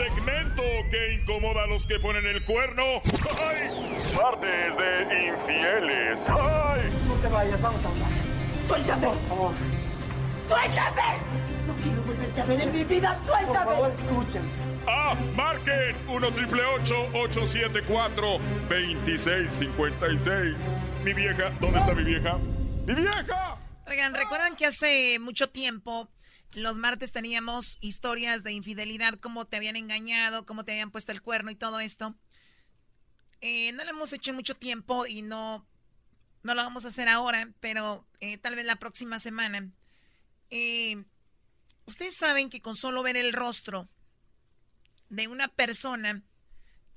[0.00, 2.82] segmento que incomoda a los que ponen el cuerno.
[3.38, 3.70] ¡Ay!
[4.16, 6.28] Martes de infieles.
[6.28, 6.90] ¡Ay!
[7.06, 8.10] No te vayas, vamos a hablar.
[8.66, 9.54] Suéltame, por favor.
[10.48, 11.18] ¡Suéltame!
[11.66, 13.18] No quiero volverte a ver en mi vida.
[13.26, 13.64] ¡Suéltame!
[13.64, 14.50] Por favor, escuchen.
[14.86, 18.38] Ah, marquen 1 triple 874
[18.68, 20.56] 2656.
[21.04, 22.38] Mi vieja, ¿dónde está mi vieja?
[22.86, 23.58] ¡Mi vieja!
[23.86, 26.08] Oigan, ¿recuerdan que hace mucho tiempo
[26.52, 31.22] los martes teníamos historias de infidelidad, cómo te habían engañado, cómo te habían puesto el
[31.22, 32.14] cuerno y todo esto?
[33.40, 35.66] Eh, no lo hemos hecho en mucho tiempo y no,
[36.42, 39.70] no lo vamos a hacer ahora, pero eh, tal vez la próxima semana.
[40.50, 41.04] Eh,
[41.86, 43.88] ustedes saben que con solo ver el rostro
[45.08, 46.22] de una persona,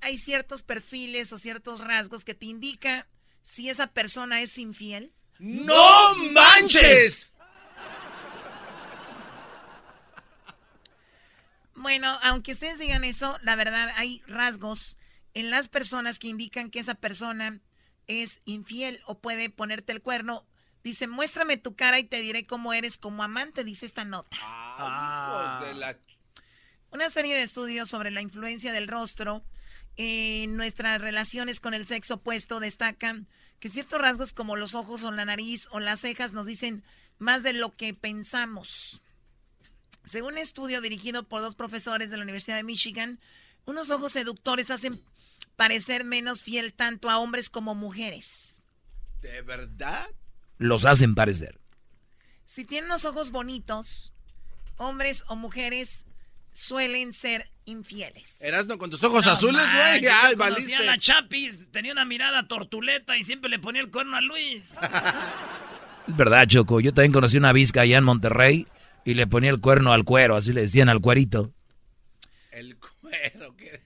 [0.00, 3.08] hay ciertos perfiles o ciertos rasgos que te indica
[3.42, 5.12] si esa persona es infiel.
[5.38, 7.33] ¡No manches!
[11.84, 14.96] Bueno, aunque ustedes digan eso, la verdad hay rasgos
[15.34, 17.60] en las personas que indican que esa persona
[18.06, 20.46] es infiel o puede ponerte el cuerno.
[20.82, 24.34] Dice, muéstrame tu cara y te diré cómo eres como amante, dice esta nota.
[24.40, 25.98] Ah, de la...
[26.90, 29.44] Una serie de estudios sobre la influencia del rostro
[29.96, 33.28] en nuestras relaciones con el sexo opuesto destacan
[33.60, 36.82] que ciertos rasgos como los ojos o la nariz o las cejas nos dicen
[37.18, 39.02] más de lo que pensamos.
[40.04, 43.18] Según un estudio dirigido por dos profesores de la Universidad de Michigan,
[43.64, 45.02] unos ojos seductores hacen
[45.56, 48.62] parecer menos fiel tanto a hombres como mujeres.
[49.22, 50.06] ¿De verdad?
[50.58, 51.58] Los hacen parecer.
[52.44, 54.12] Si tienen los ojos bonitos,
[54.76, 56.04] hombres o mujeres
[56.52, 58.42] suelen ser infieles.
[58.42, 60.06] Erasno con tus ojos azules, güey.
[60.06, 60.84] Ay, valiste.
[60.84, 64.72] la Chapis, tenía una mirada tortuleta y siempre le ponía el cuerno a Luis.
[66.08, 66.80] es verdad, Choco.
[66.80, 68.66] Yo también conocí una visca allá en Monterrey
[69.04, 71.52] y le ponía el cuerno al cuero, así le decían al cuerito.
[72.50, 73.82] El cuero, qué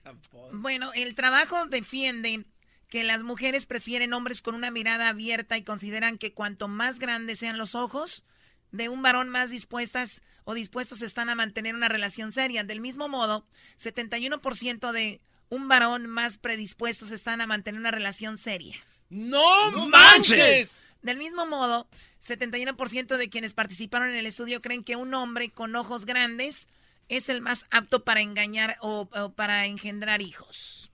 [0.51, 2.45] Bueno, el trabajo defiende
[2.87, 7.39] que las mujeres prefieren hombres con una mirada abierta y consideran que cuanto más grandes
[7.39, 8.23] sean los ojos
[8.71, 12.63] de un varón, más dispuestas o dispuestos están a mantener una relación seria.
[12.63, 13.45] Del mismo modo,
[13.79, 18.75] 71% de un varón más predispuestos están a mantener una relación seria.
[19.09, 19.41] ¡No,
[19.87, 20.75] manches!
[21.01, 21.87] Del mismo modo,
[22.21, 26.67] 71% de quienes participaron en el estudio creen que un hombre con ojos grandes
[27.07, 30.91] es el más apto para engañar o, para engendrar hijos.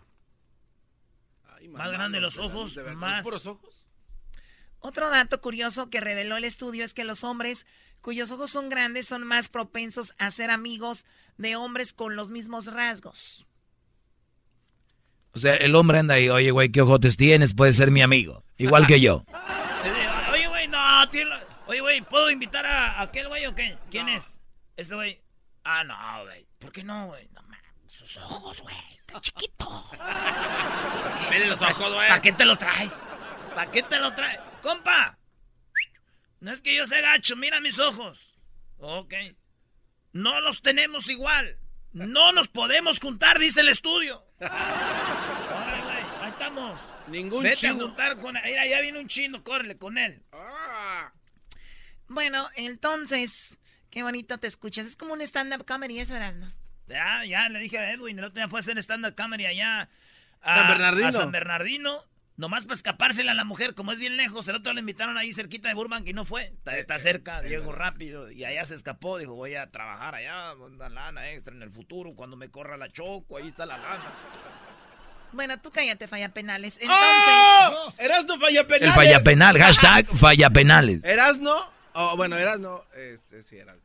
[1.70, 3.26] más grandes los ojos, más...
[3.26, 3.88] ojos?
[4.80, 7.66] Otro dato curioso que reveló el estudio es que los hombres
[8.02, 11.06] cuyos ojos son grandes son más propensos a ser amigos
[11.38, 13.48] de hombres con los mismos rasgos.
[15.32, 17.56] O sea, el hombre anda ahí, oye, güey, ¿qué ojotes tienes?
[17.56, 19.26] Puede ser mi amigo, igual que yo.
[21.68, 23.78] Oye, güey, ¿puedo invitar a, aquel güey o qué?
[23.90, 24.40] ¿Quién es?
[24.76, 25.22] Este güey.
[25.64, 26.48] Ah, no, güey.
[26.60, 27.28] ¿Por qué no, güey?
[27.34, 28.76] No mames, sus ojos, güey.
[29.00, 29.90] Está chiquito.
[31.32, 32.08] Mire los ojos, güey.
[32.08, 32.94] ¿Para qué te lo traes?
[33.54, 34.40] ¿Para qué te lo traes?
[34.62, 35.18] ¡Compa!
[36.40, 38.38] No es que yo sea gacho, mira mis ojos.
[38.78, 39.14] Ok.
[40.12, 41.58] No los tenemos igual.
[41.94, 44.26] No nos podemos juntar, dice el estudio.
[44.42, 46.80] Ahora, güey, ahí estamos.
[47.08, 47.74] Ningún Vete chino.
[47.74, 48.36] a juntar con...
[48.44, 50.24] Mira, ya viene un chino, córrele con él.
[50.34, 50.65] Ah.
[52.08, 54.88] Bueno, entonces, qué bonito te escuchas.
[54.88, 56.52] Es como un stand-up comedy, eso eras, ¿no?
[56.88, 59.90] Ya, ya le dije a Edwin, el otro día fue a hacer stand-up comedy allá.
[60.42, 61.08] A, San Bernardino.
[61.08, 62.04] A San Bernardino.
[62.38, 64.48] Nomás para escapársela a la mujer, como es bien lejos.
[64.50, 66.54] El otro le invitaron ahí cerquita de Burbank y no fue.
[66.66, 68.30] Está, cerca, llegó rápido.
[68.30, 69.18] Y allá se escapó.
[69.18, 72.14] Dijo, voy a trabajar allá, una lana extra en el futuro.
[72.14, 74.14] Cuando me corra la choco, ahí está la lana.
[75.32, 76.78] Bueno, tú cállate, falla penales.
[76.82, 77.68] ¡Oh!
[77.70, 78.00] Entonces.
[78.02, 78.90] Erasno falla penales.
[78.90, 81.06] El falla penal, hashtag falla penales.
[81.06, 81.75] Erasno.
[81.98, 82.84] Oh, bueno, Erasno.
[82.94, 83.82] Este, sí, Erasno.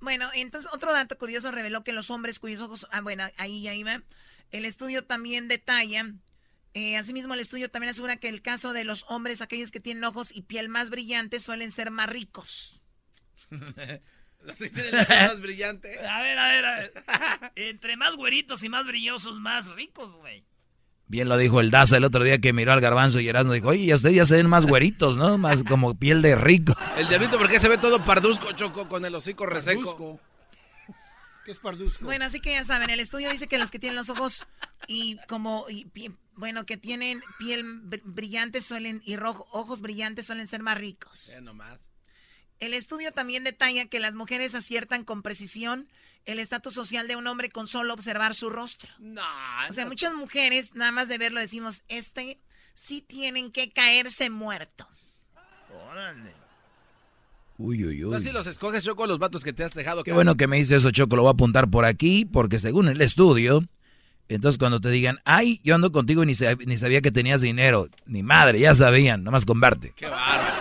[0.00, 2.86] Bueno, entonces otro dato curioso reveló que los hombres cuyos ojos.
[2.92, 4.02] Ah, bueno, ahí ya iba.
[4.52, 6.12] El estudio también detalla.
[6.74, 10.04] Eh, asimismo, el estudio también asegura que el caso de los hombres, aquellos que tienen
[10.04, 12.80] ojos y piel más brillantes, suelen ser más ricos.
[13.50, 16.06] más brillante.
[16.06, 16.92] A ver, a ver, a ver.
[17.56, 20.44] Entre más güeritos y más brillosos, más ricos, güey.
[21.08, 23.68] Bien lo dijo el Daza el otro día que miró al garbanzo y Erasmo dijo,
[23.68, 25.38] oye, ustedes ya se ven más güeritos, ¿no?
[25.38, 26.74] Más como piel de rico.
[26.96, 30.20] El diablito, ¿por qué se ve todo parduzco, Choco, con el hocico reseco?
[31.44, 32.04] ¿Qué es parduzco?
[32.04, 34.44] Bueno, así que ya saben, el estudio dice que los que tienen los ojos
[34.88, 35.64] y como,
[36.34, 37.64] bueno, que tienen piel
[38.02, 41.26] brillante suelen, y rojo, ojos brillantes suelen ser más ricos.
[41.28, 41.78] Ya nomás.
[42.58, 45.88] El estudio también detalla que las mujeres aciertan con precisión
[46.26, 48.90] el estatus social de un hombre con solo observar su rostro.
[48.98, 49.22] No.
[49.68, 52.38] O sea, muchas mujeres, nada más de verlo, decimos, este
[52.74, 54.86] sí tienen que caerse muerto.
[55.90, 56.34] Órale.
[57.58, 58.14] Uy, uy, uy.
[58.14, 60.04] Así los escoges, Choco, los vatos que te has dejado.
[60.04, 61.16] Qué bueno que me dice eso, Choco.
[61.16, 63.64] Lo voy a apuntar por aquí, porque según el estudio,
[64.28, 66.34] entonces cuando te digan, ay, yo ando contigo y ni,
[66.66, 67.88] ni sabía que tenías dinero.
[68.04, 69.94] Ni madre, ya sabían, nomás converte.
[69.96, 70.54] Qué bárbaro.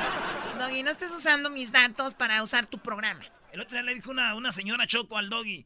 [0.60, 3.26] Doggy, no estés usando mis datos para usar tu programa.
[3.56, 5.66] El otro día le dijo una, una señora Choco al Doggy.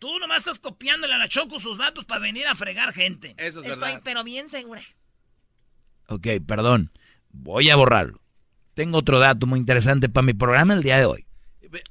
[0.00, 3.36] Tú nomás estás copiándole a la Choco sus datos para venir a fregar gente.
[3.38, 4.00] Eso es Estoy, verdad.
[4.02, 4.82] pero bien segura.
[6.08, 6.90] Ok, perdón.
[7.30, 8.20] Voy a borrarlo.
[8.74, 11.26] Tengo otro dato muy interesante para mi programa el día de hoy.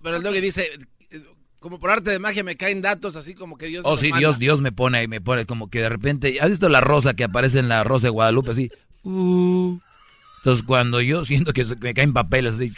[0.01, 0.69] Pero el doggy dice,
[1.11, 1.21] eh,
[1.59, 4.09] como por arte de magia me caen datos así como que Dios Oh, me sí,
[4.09, 4.39] los Dios, manda.
[4.43, 6.39] Dios me pone y me pone como que de repente.
[6.41, 8.69] ¿Has visto la rosa que aparece en la rosa de Guadalupe así?
[9.03, 9.79] Uh.
[10.39, 12.73] Entonces cuando yo siento que me caen papeles así.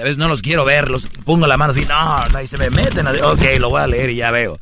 [0.00, 2.58] A veces no los quiero ver, los pongo la mano así, no, no, y se
[2.58, 3.06] me meten.
[3.06, 4.58] así, Ok, lo voy a leer y ya veo.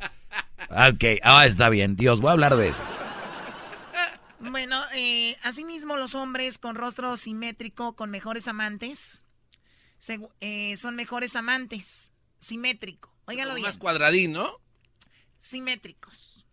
[0.71, 2.83] Ok, ah, está bien, Dios, voy a hablar de eso.
[4.41, 9.23] Bueno, eh, asimismo los hombres con rostro simétrico, con mejores amantes,
[10.41, 12.13] eh, son mejores amantes.
[12.39, 13.13] Simétrico.
[13.25, 13.67] Óigalo bien.
[13.67, 14.61] Más cuadradín, ¿no?
[15.39, 16.45] Simétricos.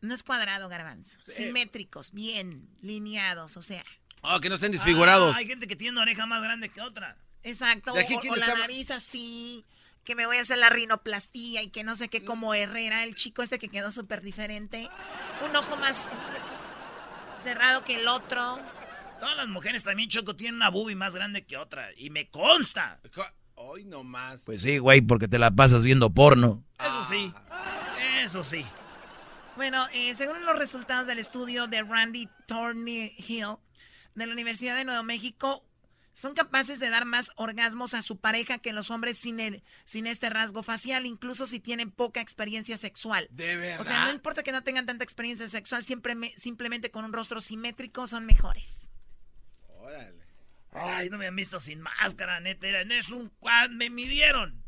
[0.00, 1.18] No es cuadrado, garbanzo.
[1.26, 3.84] Simétricos, bien, lineados, o sea.
[4.22, 5.34] Oh, que no estén desfigurados.
[5.34, 7.16] Ah, hay gente que tiene una oreja más grande que otra.
[7.44, 7.92] Exacto.
[7.92, 9.64] ¿De aquí o, la está- nariz así,
[10.04, 13.14] que me voy a hacer la rinoplastía y que no sé qué, como Herrera, el
[13.14, 14.90] chico este que quedó súper diferente.
[15.48, 16.10] Un ojo más
[17.38, 18.58] cerrado que el otro.
[19.20, 21.88] Todas las mujeres también, Choco, tienen una boobie más grande que otra.
[21.96, 23.00] Y me consta.
[23.54, 24.42] Hoy no más.
[24.42, 26.64] Pues sí, güey, porque te la pasas viendo porno.
[26.78, 27.32] Eso sí.
[28.22, 28.64] Eso sí.
[29.56, 33.12] Bueno, eh, según los resultados del estudio de Randy Thornhill
[34.14, 35.64] de la Universidad de Nuevo México,
[36.14, 40.06] son capaces de dar más orgasmos a su pareja que los hombres sin, el, sin
[40.06, 43.28] este rasgo facial, incluso si tienen poca experiencia sexual.
[43.30, 43.80] De verdad.
[43.80, 47.12] O sea, no importa que no tengan tanta experiencia sexual, siempre me- simplemente con un
[47.12, 48.88] rostro simétrico son mejores.
[49.68, 50.24] Órale.
[50.72, 52.66] Ay, no me han visto sin máscara, neta.
[52.66, 53.70] Era- Es un cuad.
[53.70, 54.62] Me midieron.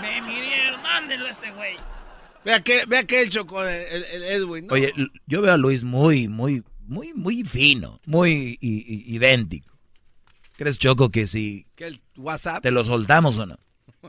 [0.00, 0.82] Me midieron.
[0.82, 1.76] Mándenlo a este güey.
[2.44, 4.74] Vea que, vea que el Choco, el, Edwin, ¿no?
[4.74, 4.92] Oye,
[5.26, 9.77] yo veo a Luis muy, muy, muy, muy fino, muy idéntico.
[10.58, 12.64] ¿Crees, Choco, que si que el WhatsApp.
[12.64, 13.56] te lo soltamos o no?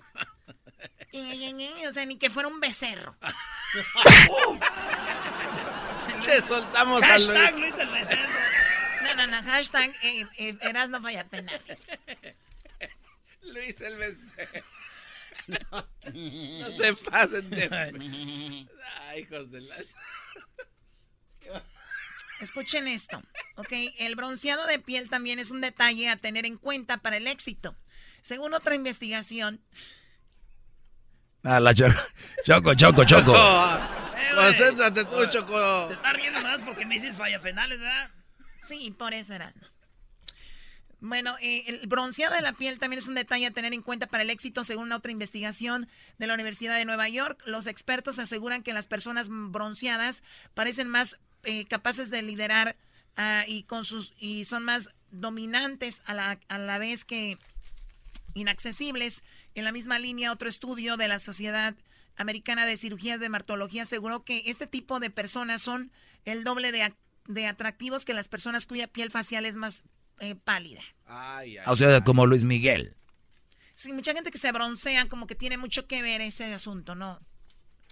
[1.87, 3.15] O sea, ni que fuera un becerro.
[6.25, 7.75] Te soltamos a Hashtag Luis.
[7.75, 8.29] Luis el becerro.
[9.03, 11.81] No, no, no, hashtag eh, eh, Erasno Falla Penales.
[13.41, 14.63] Luis el becerro.
[16.13, 18.67] No se pasen de...
[19.07, 19.77] Ay, hijos de la...
[22.39, 23.21] Escuchen esto,
[23.59, 23.71] ¿ok?
[23.99, 27.75] El bronceado de piel también es un detalle a tener en cuenta para el éxito.
[28.21, 29.61] Según otra investigación,
[31.43, 31.93] Ah, la Choco,
[32.45, 33.33] Choco, Choco, Choco.
[34.19, 34.35] Eh.
[34.35, 35.87] Concéntrate tú, Choco.
[35.87, 38.11] Te estás riendo más porque me dices falla penales, ¿verdad?
[38.61, 39.65] sí, por eso Erasno.
[40.99, 44.07] Bueno, eh, el bronceado de la piel también es un detalle a tener en cuenta
[44.07, 44.63] para el éxito.
[44.65, 49.29] Según otra investigación de la Universidad de Nueva York, los expertos aseguran que las personas
[49.29, 50.21] bronceadas
[50.53, 52.75] parecen más eh, capaces de liderar
[53.15, 57.37] ah, y, con sus, y son más dominantes a la, a la vez que
[58.35, 59.23] inaccesibles.
[59.55, 61.75] En la misma línea, otro estudio de la Sociedad
[62.15, 65.91] Americana de Cirugías de Dermatología aseguró que este tipo de personas son
[66.25, 66.95] el doble de, ac-
[67.27, 69.83] de atractivos que las personas cuya piel facial es más
[70.19, 70.81] eh, pálida.
[71.05, 72.95] Ay, ay, O sea, como Luis Miguel.
[73.73, 77.19] Sí, mucha gente que se broncea como que tiene mucho que ver ese asunto, ¿no?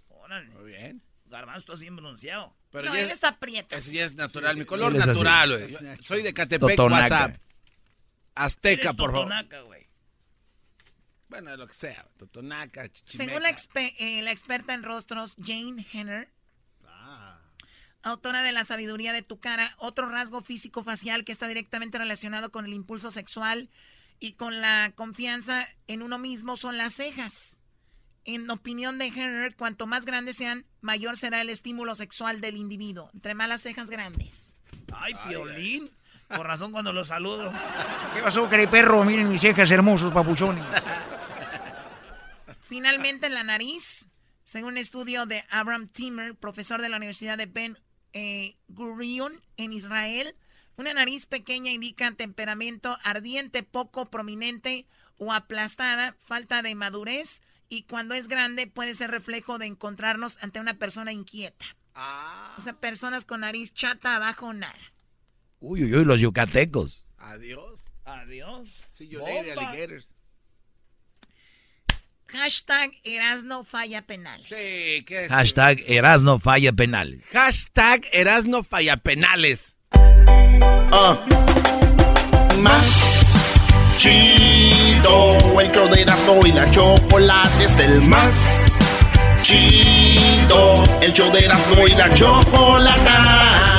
[0.09, 0.49] Órale.
[0.49, 1.01] Muy bien.
[1.29, 2.53] Garbanzo, estás bien bronceado.
[2.71, 3.75] Pero no, ya él es- está prieto.
[3.75, 5.97] Eso ya es natural, mi color natural, güey.
[6.01, 7.03] Soy de Catepec, Totonaca.
[7.03, 7.37] WhatsApp.
[8.35, 9.25] Azteca, por favor.
[9.27, 9.87] totonaca, güey.
[11.29, 12.07] Bueno, lo que sea.
[12.17, 13.25] Totonaca, chichimeca.
[13.31, 16.29] Según la, expe- eh, la experta en rostros, Jane Henner,
[18.03, 22.51] autora de La sabiduría de tu cara, otro rasgo físico facial que está directamente relacionado
[22.51, 23.69] con el impulso sexual
[24.19, 27.57] y con la confianza en uno mismo son las cejas.
[28.27, 33.09] En opinión de Henner, cuanto más grandes sean, mayor será el estímulo sexual del individuo.
[33.13, 34.53] Entre más las cejas grandes.
[34.93, 35.89] Ay, piolín.
[36.27, 37.53] Por razón cuando lo saludo.
[38.13, 39.05] ¿Qué pasó, perro?
[39.05, 40.65] Miren mis cejas hermosos, papuchones.
[42.63, 44.07] Finalmente, en la nariz,
[44.43, 47.79] según un estudio de Abraham Timmer, profesor de la Universidad de Ben
[48.11, 50.35] eh, Gurion en Israel,
[50.75, 54.85] una nariz pequeña indica temperamento ardiente, poco prominente
[55.17, 60.59] o aplastada, falta de madurez y cuando es grande puede ser reflejo de encontrarnos ante
[60.59, 61.65] una persona inquieta.
[61.95, 64.73] Ah, O sea, personas con nariz chata abajo, nada.
[65.59, 67.03] Uy, uy, uy, los yucatecos.
[67.17, 67.79] adiós.
[68.05, 68.83] Adiós.
[68.99, 69.69] Later, Bomba.
[69.69, 70.15] alligators.
[72.27, 74.03] Hashtag Erasno falla.
[74.43, 75.31] Sí, ¿qué es?
[75.31, 77.25] Hashtag Erasno falla penales.
[77.31, 79.75] Hashtag Erasno Fallapenales.
[79.91, 81.17] Ah.
[82.61, 83.16] Más
[83.97, 86.05] Chido, el show de
[86.45, 88.31] y la chocolate es el más
[89.41, 90.83] chido.
[91.01, 93.76] El show de Erasmo y la chocolate